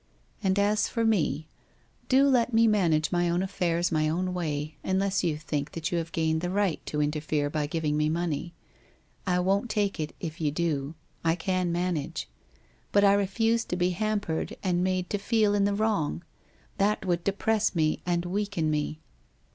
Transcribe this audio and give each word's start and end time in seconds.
And 0.43 0.57
as 0.57 0.87
for 0.87 1.05
me, 1.05 1.47
do 2.09 2.23
let 2.25 2.53
me 2.55 2.65
manage 2.65 3.11
my 3.11 3.29
own 3.29 3.43
affairs 3.43 3.91
my 3.91 4.09
own 4.09 4.33
way, 4.33 4.75
unless 4.83 5.23
you 5.23 5.37
think 5.37 5.73
that 5.73 5.91
you 5.91 5.99
have 5.99 6.11
gained 6.11 6.41
the 6.41 6.49
right 6.49 6.83
to 6.87 7.03
interfere 7.03 7.51
by 7.51 7.67
giving 7.67 7.95
me 7.97 8.09
money. 8.09 8.55
I 9.27 9.37
won't 9.41 9.69
take 9.69 9.99
it 9.99 10.15
if 10.19 10.41
you 10.41 10.49
do. 10.49 10.95
I 11.23 11.35
can 11.35 11.71
manage. 11.71 12.27
But 12.91 13.03
I 13.03 13.13
refuse 13.13 13.63
to 13.65 13.75
be 13.75 13.91
hampered 13.91 14.57
and 14.63 14.83
made 14.83 15.07
to 15.11 15.19
feel 15.19 15.53
in 15.53 15.65
the 15.65 15.75
wrong. 15.75 16.23
That 16.79 17.05
would 17.05 17.23
depress 17.23 17.75
me 17.75 18.01
and 18.03 18.25
weaken 18.25 18.71
me. 18.71 18.97